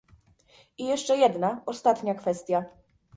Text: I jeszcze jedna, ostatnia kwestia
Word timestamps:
I 0.77 0.85
jeszcze 0.85 1.17
jedna, 1.17 1.61
ostatnia 1.65 2.15
kwestia 2.15 2.65